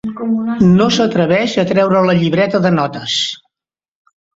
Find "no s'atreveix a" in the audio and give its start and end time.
0.77-1.67